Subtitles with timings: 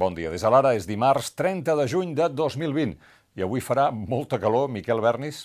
[0.00, 0.30] Bon dia.
[0.32, 2.94] Des de l'ara és dimarts 30 de juny de 2020
[3.36, 4.70] i avui farà molta calor.
[4.72, 5.42] Miquel Bernis.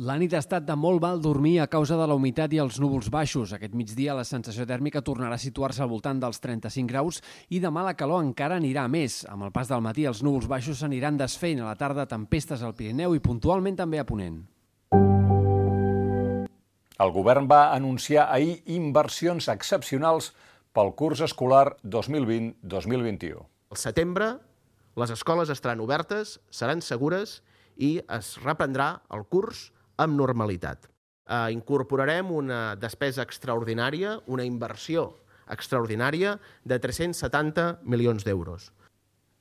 [0.00, 2.78] La nit ha estat de molt mal dormir a causa de la humitat i els
[2.80, 3.52] núvols baixos.
[3.52, 7.84] Aquest migdia la sensació tèrmica tornarà a situar-se al voltant dels 35 graus i demà
[7.84, 9.18] la calor encara anirà més.
[9.28, 12.72] Amb el pas del matí els núvols baixos s'aniran desfent a la tarda tempestes al
[12.80, 14.40] Pirineu i puntualment també a Ponent.
[16.96, 20.32] El govern va anunciar ahir inversions excepcionals
[20.72, 23.50] pel curs escolar 2020-2021.
[23.70, 24.32] Al setembre,
[24.98, 27.36] les escoles estaran obertes, seran segures
[27.78, 30.88] i es reprendrà el curs amb normalitat.
[31.30, 35.04] Eh, incorporarem una despesa extraordinària, una inversió
[35.54, 36.34] extraordinària
[36.66, 38.72] de 370 milions d'euros.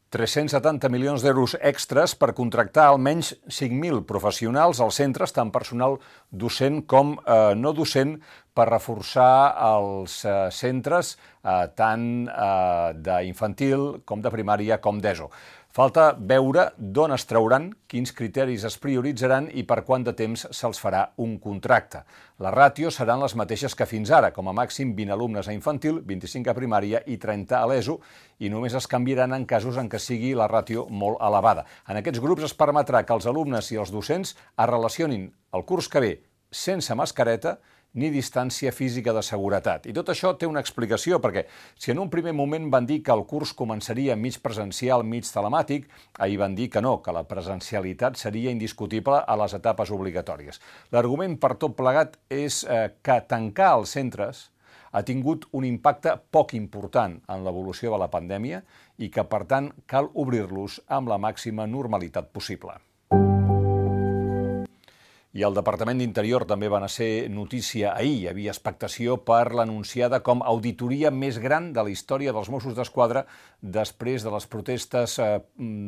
[0.10, 6.00] 370 milions d'euros extras per contractar almenys 5.000 professionals als centres, tant personal
[6.32, 8.18] docent com eh, no docent,
[8.58, 15.30] per reforçar els eh, centres eh, tant eh, d'infantil com de primària com d'ESO.
[15.80, 20.82] Falta veure d'on es trauran, quins criteris es prioritzaran i per quant de temps se'ls
[20.84, 22.02] farà un contracte.
[22.44, 26.02] Les ràtios seran les mateixes que fins ara, com a màxim 20 alumnes a infantil,
[26.10, 27.96] 25 a primària i 30 a l'ESO,
[28.44, 31.64] i només es canviaran en casos en què sigui la ràtio molt elevada.
[31.88, 35.88] En aquests grups es permetrà que els alumnes i els docents es relacionin el curs
[35.88, 36.14] que ve
[36.52, 37.60] sense mascareta
[37.94, 39.88] ni distància física de seguretat.
[39.90, 41.46] I tot això té una explicació, perquè
[41.76, 45.90] si en un primer moment van dir que el curs començaria mig presencial, mig telemàtic,
[46.20, 50.62] ahir van dir que no, que la presencialitat seria indiscutible a les etapes obligatòries.
[50.94, 54.50] L'argument per tot plegat és eh, que tancar els centres
[54.92, 58.62] ha tingut un impacte poc important en l'evolució de la pandèmia
[58.98, 62.78] i que, per tant, cal obrir-los amb la màxima normalitat possible.
[65.40, 68.16] I el Departament d'Interior també van ser notícia ahir.
[68.20, 73.22] Hi havia expectació per l'anunciada com auditoria més gran de la història dels Mossos d'Esquadra
[73.62, 75.30] després de les protestes eh,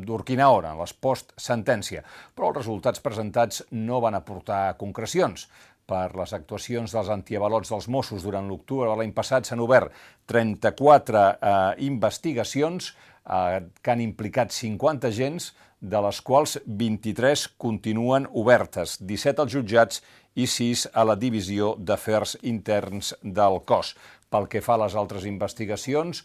[0.07, 2.05] d'Urquinaona, les post-sentència.
[2.37, 5.49] Però els resultats presentats no van aportar concrecions.
[5.89, 9.91] Per les actuacions dels antiavalots dels Mossos durant l'octubre de l'any passat s'han obert
[10.31, 11.55] 34 eh,
[11.87, 12.93] investigacions
[13.25, 20.03] eh, que han implicat 50 agents, de les quals 23 continuen obertes, 17 als jutjats
[20.37, 23.95] i 6 a la Divisió d'Afers Interns del cos.
[24.31, 26.21] Pel que fa a les altres investigacions,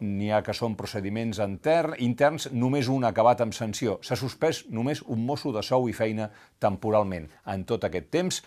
[0.00, 3.98] n'hi ha que són procediments intern, interns, només un acabat amb sanció.
[4.02, 7.28] S'ha suspès només un mosso de sou i feina temporalment.
[7.46, 8.42] En tot aquest temps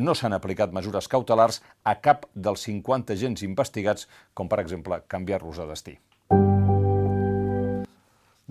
[0.00, 5.58] no s'han aplicat mesures cautelars a cap dels 50 agents investigats, com per exemple canviar-los
[5.62, 5.98] de destí.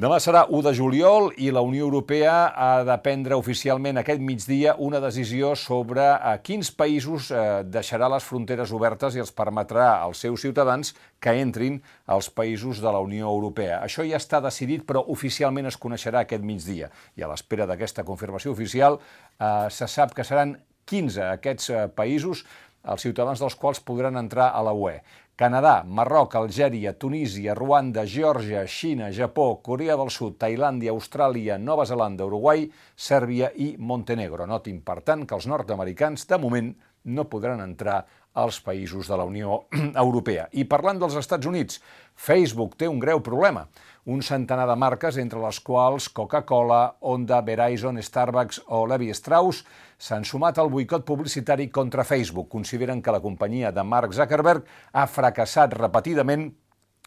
[0.02, 4.72] Demà serà 1 de juliol i la Unió Europea ha de prendre oficialment aquest migdia
[4.82, 10.24] una decisió sobre a quins països eh, deixarà les fronteres obertes i els permetrà als
[10.26, 11.78] seus ciutadans que entrin
[12.16, 13.78] als països de la Unió Europea.
[13.86, 16.90] Això ja està decidit, però oficialment es coneixerà aquest migdia.
[17.14, 20.58] I a l'espera d'aquesta confirmació oficial eh, se sap que seran
[20.90, 22.42] 15 aquests eh, països
[22.88, 25.00] els ciutadans dels quals podran entrar a la UE.
[25.42, 32.28] Canadà, Marroc, Algèria, Tunísia, Ruanda, Geòrgia, Xina, Japó, Corea del Sud, Tailàndia, Austràlia, Nova Zelanda,
[32.30, 34.46] Uruguai, Sèrbia i Montenegro.
[34.46, 36.70] Notin, per tant, que els nord-americans, de moment,
[37.06, 38.04] no podran entrar
[38.34, 39.64] als països de la Unió
[40.06, 40.48] Europea.
[40.52, 41.82] I parlant dels Estats Units,
[42.16, 43.68] Facebook té un greu problema
[44.06, 49.62] un centenar de marques, entre les quals Coca-Cola, Honda, Verizon, Starbucks o Levi Strauss,
[50.02, 52.50] s'han sumat al boicot publicitari contra Facebook.
[52.50, 56.50] Consideren que la companyia de Mark Zuckerberg ha fracassat repetidament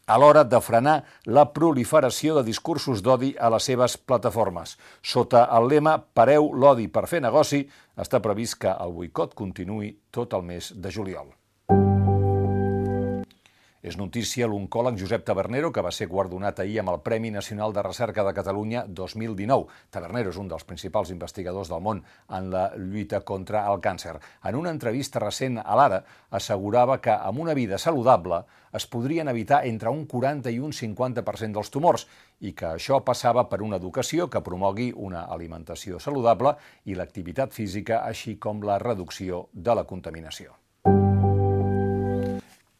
[0.05, 4.77] a l'hora de frenar la proliferació de discursos d'odi a les seves plataformes.
[5.01, 7.65] Sota el lema Pareu l'odi per fer negoci,
[7.97, 11.33] està previst que el boicot continuï tot el mes de juliol.
[13.85, 17.83] És notícia l'oncòleg Josep Tabernero, que va ser guardonat ahir amb el Premi Nacional de
[17.85, 19.67] Recerca de Catalunya 2019.
[19.93, 22.01] Tabernero és un dels principals investigadors del món
[22.33, 24.15] en la lluita contra el càncer.
[24.41, 26.01] En una entrevista recent a l'Ara,
[26.31, 28.41] assegurava que amb una vida saludable
[28.73, 32.09] es podrien evitar entre un 40 i un 50% dels tumors
[32.41, 36.57] i que això passava per una educació que promogui una alimentació saludable
[36.89, 40.64] i l'activitat física, així com la reducció de la contaminació.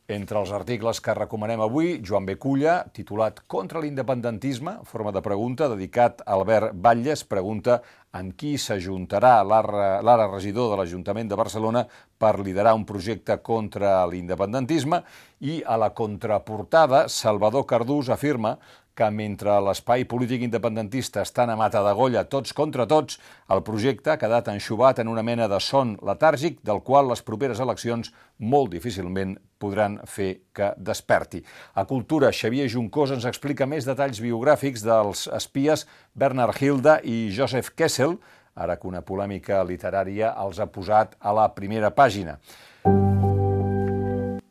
[0.06, 6.22] Entre els articles que recomanem avui, Joan Beculla, titulat Contra l'independentisme, forma de pregunta, dedicat
[6.22, 7.80] a Albert Batlles, pregunta
[8.14, 11.82] amb qui s'ajuntarà l'ara regidor de l'Ajuntament de Barcelona
[12.22, 15.02] per liderar un projecte contra l'independentisme
[15.42, 18.60] i a la contraportada Salvador Cardús afirma
[18.96, 23.20] que mentre l'espai polític independentista està a mata de golla tots contra tots,
[23.52, 27.60] el projecte ha quedat enxubat en una mena de son letàrgic del qual les properes
[27.60, 31.44] eleccions molt difícilment podran fer que desperti.
[31.76, 37.74] A Cultura, Xavier Juncós ens explica més detalls biogràfics dels espies Bernard Hilda i Joseph
[37.76, 38.16] Kessel,
[38.56, 42.40] ara que una polèmica literària els ha posat a la primera pàgina.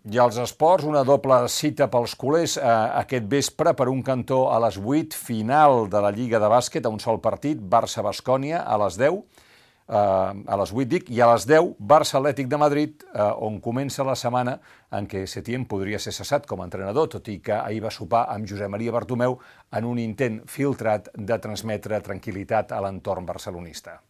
[0.04, 2.64] I als esports, una doble cita pels culers eh,
[3.00, 6.92] aquest vespre per un cantó a les 8, final de la Lliga de Bàsquet, a
[6.92, 9.16] un sol partit, Barça-Bascònia a les 10,
[9.88, 14.04] eh, a les 8 dic, i a les 10, Barça-Atlètic de Madrid, eh, on comença
[14.04, 14.58] la setmana
[14.92, 18.26] en què Setién podria ser cessat com a entrenador, tot i que ahir va sopar
[18.34, 19.38] amb Josep Maria Bartomeu
[19.72, 24.02] en un intent filtrat de transmetre tranquil·litat a l'entorn barcelonista.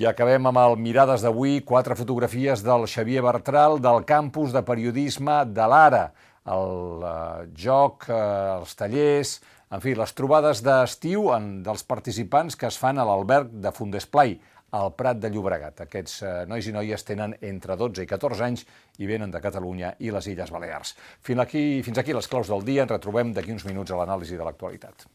[0.00, 5.42] I acabem amb el Mirades d'avui, quatre fotografies del Xavier Bertral del campus de periodisme
[5.52, 6.06] de l'Ara,
[6.54, 8.20] el eh, joc, eh,
[8.54, 9.34] els tallers,
[9.68, 11.28] en fi, les trobades d'estiu
[11.66, 14.38] dels participants que es fan a l'alberg de Fundesplai,
[14.72, 15.84] al Prat de Llobregat.
[15.84, 18.64] Aquests eh, nois i noies tenen entre 12 i 14 anys
[19.04, 20.96] i venen de Catalunya i les Illes Balears.
[21.20, 22.88] Fins aquí, fins aquí les claus del dia.
[22.88, 25.10] Ens retrobem d'aquí uns minuts a l'anàlisi de l'actualitat.